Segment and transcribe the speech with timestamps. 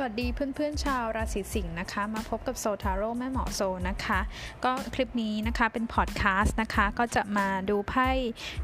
[0.00, 4.20] สวัสดีเพื่อนๆชาวราศีสิงห์นะคะ มาพบกับโซทาโร่แม่หมอโซนะคะ
[4.64, 8.08] ก็คลิปนี้นะคะเป็นพอดแคสต์นะคะ ก็จะมาดูไพ่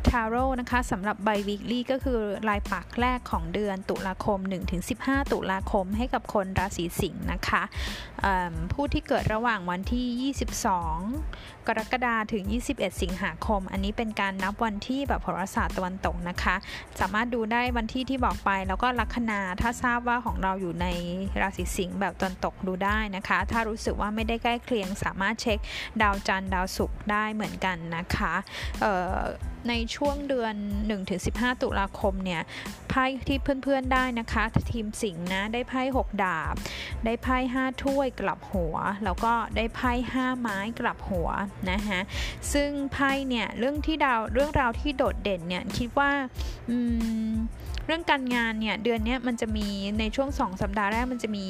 [0.08, 4.38] ทาโร่นะคะสำหรับไบวิกลี่ก็คือรายปักแรกของเดือนตุลาคม
[4.86, 7.62] 1-15 ตุลาคมให้กับคนราศีสิงห์นะคะ
[8.72, 16.56] ผู้ที่เกิดระหว่างวันที่ 22 กรกฎาคมถึง 21 สิงหาคม อันนี้เป็นการนับวันที่แบบโหราศาสตร์ตะวันตกนะคะ
[17.00, 20.88] สามารถดูได้วันที่ที่บอกไปแล้วก็ลัคนาถ้าทราบว่าของเราอยู่ใน
[21.42, 25.58] ราศีสิงห์แบบตอนตกดูได้นะคะ ถ้ารู้สึกว่าไม่ได้ใกล้เคียงสามารถเช็ค
[26.02, 28.34] ดาวจันทร์ดาวศุกร์ได้เหมือนกันนะคะ
[29.68, 30.54] ในช่วงเดือน
[31.08, 32.42] 1-15 ตุลาคมเนี่ย
[32.90, 36.54] ไพ่ที่เพื่อนๆได้นะคะ ทีมสิงห์นะได้ไพ่6 ดาบ
[37.04, 41.28] ได้ไพ่5ถ้วยกลับหัว แล้วก็ได้ไพ่5ไม้กลับหัว
[41.70, 42.00] นะคะ
[42.52, 46.10] ซึ่งไพ่เนี่ยเรื่องที่ดาวเรื่องราวที่โดดเด่นเนี่ยคิดว่า
[47.86, 49.68] เรื่องการงานเนี่ยเดือนนี้มันจะมี
[49.98, 51.46] ในช่วง 2 สัปดาห์แรกมันจะมี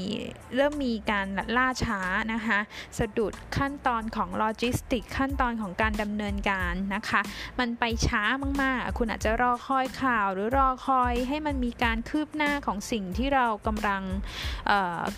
[0.57, 2.01] เริ่มมีการล่าช้า
[2.33, 2.59] นะคะ
[2.99, 7.21] สะดุดขั้นตอนของโลจิสติกขั้นตอนของการดำเนินการนะคะ
[7.59, 8.23] มันไปช้า
[8.63, 14.03] มากๆ คุณอาจจะรอคอยข่าวหรือรอคอยให้มันมีการคืบหน้าของสิ่งที่เรากำลัง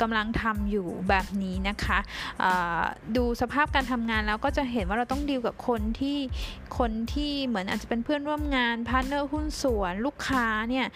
[0.03, 1.99] กำลังทำอยู่แบบนี้นะคะ
[3.17, 6.19] ดูสภาพการทำงานแล้วก็จะเห็นว่าเราต้องดีลกับคนที่
[6.79, 10.87] คนที่เหมือนอาจจะเป็นเพื่อนร่วมงาน partner หุ้นส่วนลูกค้าเนี่ย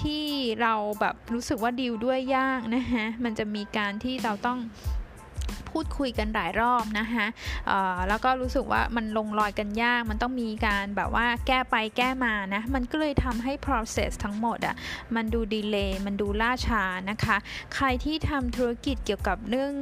[0.00, 0.24] ที่
[0.62, 4.58] เราแบบรู้สึกว่าดีลด้วยยากนะฮะมันจะมีการที่เราต้อง
[5.70, 7.26] พูดคุยกันหลายรอบนะคะ
[8.08, 14.74] แล้วก็รู้สึกว่ามันลงรอยกันยาก มันต้องมีการแบบว่าแก้ไปแก้มานะ มันก็เลยทำให้ process ทั้งหมดอะ่ะ
[15.14, 17.36] มันดู delay มันดูล่าช้านะคะ
[17.74, 19.72] ใครที่ทำธุรกิจเกี่ยวกับเรื่อง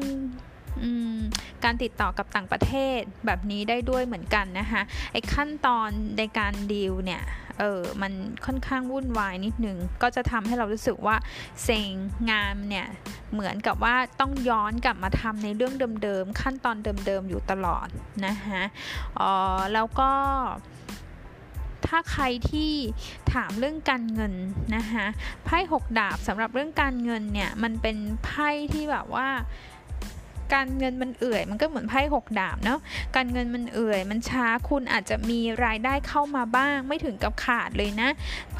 [1.64, 7.22] การติดต่อกับต่างประเทศแบบนี้ได้ด้วยเหมือนกันนะคะไอ้ขั้นตอนในการดีลเนี่ย
[7.58, 8.12] เออมัน
[8.46, 11.16] ค่อนข้างวุ่นวายนิดนึง ก็จะทำให้เรารู้สึกว่า
[11.64, 11.92] เซ็ง
[12.30, 12.86] งานเนี่ย
[13.32, 17.88] เหมือนกับว่าต้องย้อนกลับมาทำในเรื่องเดิมๆ ขั้นตอนเดิมๆ อยู่ตลอด
[18.26, 18.62] นะคะ
[19.18, 19.32] อ๋อ
[19.74, 20.10] แล้วก็
[21.86, 22.72] ถ้าใครที่
[23.32, 24.34] ถามเรื่องการเงิน
[24.76, 25.06] นะคะ
[25.44, 29.28] ไพ่หกดาบสำหรับเรื่องการเงินเนี่ยมันเป็นไพ่ที่แบบว่า
[30.54, 32.78] การเงินมันเอื่อย มันก็เหมือนไพ่หกดาบเนาะ
[33.16, 38.10] การเงินมันเอื่อย มันช้าคุณอาจจะมีรายได้เข้ามาบ้าง ไม่ถึงกับขาดเลยนะ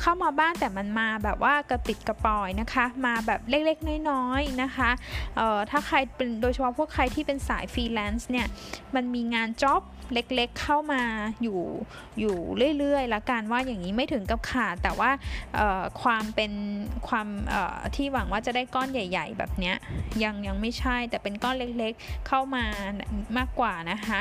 [0.00, 4.91] เข้ามาบ้างแต่มันมาแบบว่ากระปิดกระปอยนะคะ มาแบบเล็กๆน้อยๆนะคะ
[5.37, 8.47] เอ่อถ้าใครเป็นโดยเฉพาะพวกใครที่เป็นสายฟรีแลนซ์เนี่ย
[8.94, 9.82] มันมีงานจ็อบ
[10.13, 11.03] เล็กๆเข้ามา
[11.43, 11.61] อยู่
[12.21, 12.37] อยู่
[12.79, 15.11] เรื่อยๆละกันว่าอย่างนี้ไม่ถึงกับขาด แต่ว่า
[16.03, 16.53] ความเป็น
[17.09, 17.27] ความ
[17.97, 19.73] ที่หวังว่าจะได้ก้อนใหญ่ ๆ แบบนี้
[20.25, 22.65] ยังยังไม่ใช่แต่เป็นก้อนเล็กๆเข้ามา
[23.37, 24.21] มากกว่านะคะ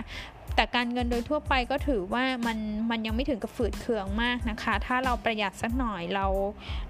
[0.56, 2.58] แต่การเงินโดยทั่วไปก็ถือว่ามัน
[2.92, 6.26] มันยังไม่ถึงกับฝืดเคืองมากนะคะ ถ้าเราประหยัดสักหน่อยเรา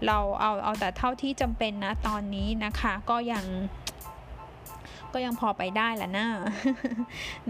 [0.08, 3.46] เราเอาเอาแต่เท่าที่จำเป็นนะตอนนี้นะคะ ก็ยัง
[5.14, 6.28] ก็ยังพอไปได้แหละนะ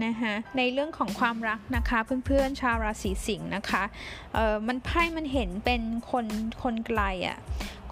[0.04, 3.84] นะคะในเรื่องของความรักนะคะเพื่อนๆชาวราศีสิงห์นะคะ
[4.34, 6.26] เออมันไพ่มันเห็นเป็นคน
[6.62, 7.38] คนไกลอะ่ะ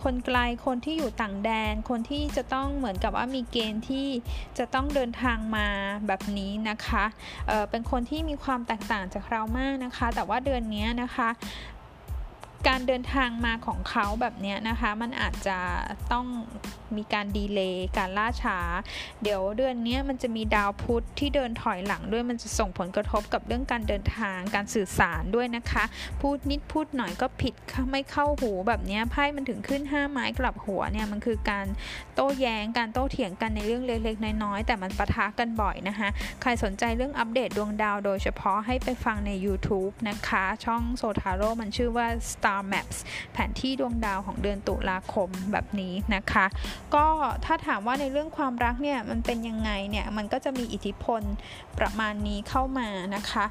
[0.02, 4.08] คนไกลคนที่อยู่ต่างแดน คนที่จะต้องเหมือนกับว่ามีเกณฑ์ที่
[4.58, 5.66] จะต้องเดินทางมา
[6.06, 7.04] แบบนี้นะคะ
[7.46, 11.28] เเป็นคนที่มีความแตกต่างจากเรามากนะคะ แต่ว่าเดือนนี้นะคะ
[12.68, 15.58] การเดินทางมาของเขาแบบนี้นะคะ มันอาจจะ
[16.12, 16.26] ต้อง
[16.96, 18.58] มีการดีเลย์การล่าช้า
[19.22, 25.84] เดี๋ยวเดือนนี้มันจะมีดาวพุธที่เดินถอยหลังด้วยมันจะส่งผลกระทบกับเรื่องการเดินทางการสื่อสารด้วยนะคะ
[26.20, 27.54] พูดนิดพูดหน่อยก็ผิด
[27.90, 31.66] ไม่เข้าหูแบบนี้ไพ่มันถึงขึ้น 5 ไม้กลับหัวเนี่ยมันคือการ
[32.14, 36.08] โต้แย้งการโต้เถียงกันในเรื่องเล็กๆน้อยๆแต่มันปะทะกันบ่อยนะคะ
[36.42, 42.06] ใครสนใจเรื่องอัปเดตดวงดาว โดยเฉพาะให้ไปฟังใน YouTube นะคะ ช่องโซทาโร่มันชื่อว่า
[42.46, 42.96] Star Maps
[43.32, 46.46] แผนที่ดวงดาวของเดือนตุลาคมแบบนี้นะคะ
[46.94, 47.06] ก็
[47.44, 51.22] ถ้าถามว่าในเรื่องความรักเนี่ยมันเป็นยังไงเนี่ยมันก็จะมีอิทธิพล
[51.78, 53.44] ประมาณนี้เข้ามานะคะ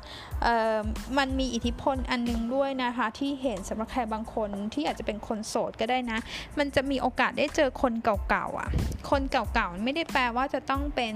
[1.17, 6.19] มันมีอิทธิพลอันนึงด้วยนะคะที่เห็นสำหรับใครบางคนที่อาจจะเป็นคนโสดก็ได้นะ
[6.57, 8.69] มันจะมีโอกาสได้เจอคนเก่าๆอะ
[9.09, 11.15] คนเก่าๆไม่ได้แปลว่าจะต้องเป็น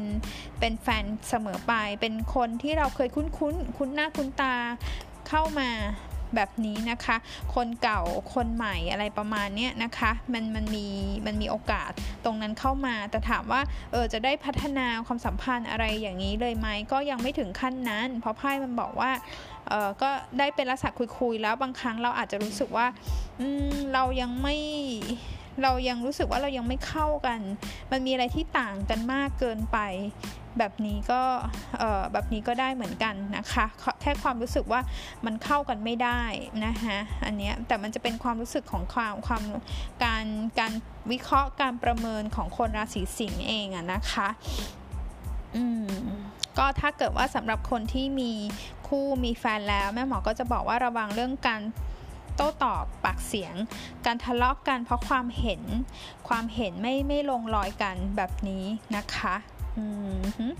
[0.59, 4.53] เป็นแฟนเสมอไป เป็นคนที่เราเคยคุ้นๆุ้นคุ้นหน้าคุ้นตา
[5.29, 5.69] เข้ามา
[6.35, 7.17] แบบนี้นะคะ
[7.55, 8.01] คนเก่า
[8.33, 10.87] คนใหม่อะไรประมาณนี้นะคะ มันมันมี
[11.25, 11.91] มันมีโอกาส
[12.25, 13.61] ตรงนั้นเข้ามา แต่ถามว่า
[13.91, 19.11] เออจะได้พัฒนาความสัมพันธ์อะไรอย่างนี้เลยไหมก็ยังไม่ถึงขั้นนั้น เพราะไพ่มันบอกว่า
[19.69, 20.09] เออก็
[20.39, 20.89] ได้เป็นลักษณะ
[21.19, 22.87] คุยๆแล้วบางครั้งเราอาจจะรู้สึกว่า
[23.39, 24.55] อืมเรายังไม่
[25.63, 27.39] เรายังรู้สึกว่าเรายังไม่เข้ากัน
[27.91, 29.77] มันมีอะไรที่ต่างกันมากเกินไป
[30.57, 31.21] แบบนี้ก็
[32.13, 33.65] แบบนี้ก็ได้เหมือนกันนะคะ
[34.01, 34.81] แค่ความรู้สึกว่า
[35.25, 36.21] มันเข้ากันไม่ได้
[36.65, 39.43] นะคะอันนี้แต่มันจะเป็นความรู้สึกของความความ
[40.03, 40.25] การ
[40.59, 40.73] การ
[41.11, 44.27] วิเคราะห์การประเมินของคนราศีสิงห์เองอะนะคะ
[45.55, 45.89] อืม
[46.57, 48.31] ก็ถ้าเกิดว่าสำหรับคนที่มี
[48.87, 51.61] คู่มีแฟนแล้ว แม่หมอก็จะบอกว่าระวังเรื่องการ
[52.41, 53.55] โต้ตอบปากเสียง
[54.05, 55.61] การทะเลาะกกันเพราะความเห็น
[56.27, 58.65] ความเห็นไม่ไม่ลงรอยกันแบบนี้
[58.95, 59.35] นะคะ
[59.77, 59.85] อื
[60.17, 60.51] ม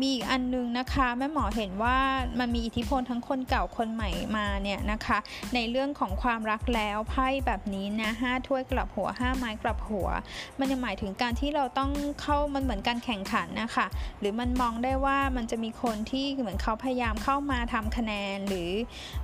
[0.00, 1.98] มีอีกอันนึงนะคะแม่หมอเห็นว่า
[2.38, 5.18] มันมีอิทธิพลทั้งคนเก่าคนใหม่มาเนี่ยนะคะ
[5.54, 10.08] ในเรื่องของความรักแล้วไพ่แบบนี้นะห้าถ้วยกลับหัวห้าไม้กลับหัว
[10.58, 11.90] มันจะหมายถึงการที่เราต้อง
[12.20, 13.86] เข้ามันเหมือนการแข่งขันนะคะ
[14.18, 18.70] หรือมันมองได้ว่ามันจะมีคนที่เหมือนเขาพยายามเข้ามาทำคะแนนหรือ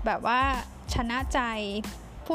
[0.06, 0.40] แบบว่า
[0.94, 1.40] ชนะใจ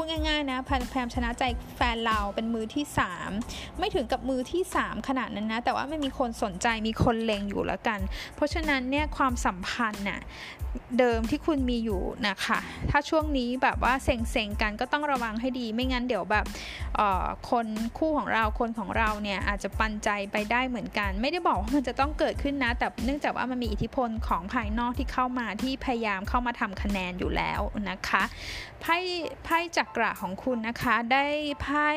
[0.02, 1.42] ูดง่ายๆนะพยายามชนะใจ
[1.76, 2.84] แฟนเราเป็นมือที่
[3.30, 8.00] 3 ไม่ถึงกับมือที่ 3 ขนาดนั้นนะ แต่ว่าไม่มีคนสนใจมีคนเลงอยู่แล้วกัน
[8.34, 10.20] เพราะฉะนั้นเนี่ยความสัมพันธ์น่ะ
[10.98, 12.58] เดิมที่คุณมีอยู่นะคะ
[12.90, 16.44] ถ้าช่วงนี้แบบว่าเซ็งๆกันก็ต้องระวังให้ดีไม่งั้นเดี๋ยวแบบ
[17.50, 17.66] คน
[17.98, 27.60] คู่ของเราคนของเราเนี่ยอาจจะปันใจไปได้เหมือนกัน ไม่ได้บอกว่ามันจะต้องเกิดขึ้นนะ แต่เนื่องจากว่ามันมีอิทธิพลของภายนอกที่เข้ามาที่พยายามเข้ามาทำคะแนนอยู่แล้ว
[27.90, 28.22] นะคะ
[28.82, 28.98] ไพ่
[29.44, 31.26] ไพ่จักระของคุณนะคะได้
[31.62, 31.90] ไพ่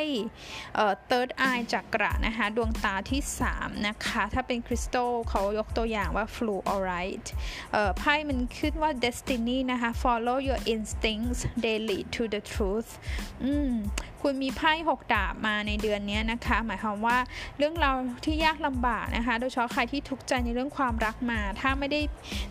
[1.09, 3.21] third eye จักระนะคะดวงตาที่
[3.53, 7.29] 3 นะคะ ถ้าเป็นคริสตัลเขายกตัวอย่างว่า fluorite
[7.99, 12.89] ไพ่มันขึ้นว่า destiny นะคะ follow your instincts they lead to the truth
[13.43, 13.71] อืม
[14.21, 17.17] คุณมีไพ่หกดาบมาในเดือนนี้นะคะ หมายความว่า
[17.57, 17.91] เรื่องเรา
[18.25, 21.99] ที่ยากลำบากนะคะ โดยเฉพาะใครที่ทุกข์ใจในเรื่องความรักมา ถ้าไม่ได้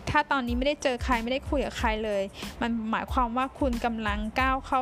[0.09, 2.23] ถ้าตอนนี้ไม่ได้เจอใครไม่ได้คุยกับใครเลย
[2.61, 4.81] มันหมายความว่าคุณกำลังก้าวเข้า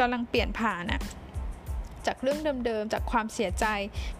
[0.00, 1.00] กำลังเปลี่ยนผ่านอะ
[2.06, 3.66] จากเรื่องเดิมๆ จากความเสียใจ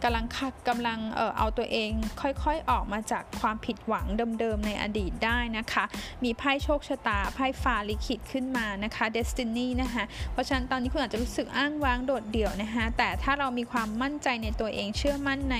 [0.02, 0.24] กำลัง
[0.68, 1.90] กำลังเออเอาตัวเอง
[2.20, 4.06] ค่อยๆออกมาจากความผิดหวัง
[4.40, 5.84] เดิมๆ ในอดีตได้นะคะ
[6.24, 15.58] มีไพ่โชคชะตาไพ่ฟ้าลิขิตขึ้นมานะคะ Destiny นะคะเพราะฉะนั้นตอนนี้คุณอาจจะรู้สึกอ้างว้างโดดเดี่ยวนะคะแต่ถ้าเรามีความมั่นใจในตัวเองเชื่อมั่นใน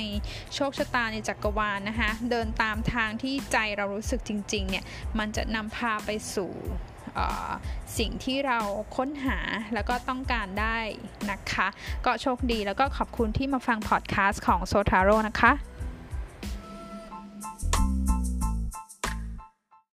[0.55, 4.85] โชคชะตาในจักรวาลนะคะเดินตามทางที่ใจเรารู้สึกจริงๆเนี่ย
[5.19, 6.53] มันจะนำพาไปสู่
[7.99, 8.59] สิ่งที่เรา
[8.97, 9.38] ค้นหา
[9.75, 10.79] แล้วก็ต้องการได้
[11.31, 11.69] นะคะ
[12.05, 15.53] ก็โชคดีแล้วก็ขอบคุณที่มาฟังพอดแคสต์ของโซทาโร่นะคะ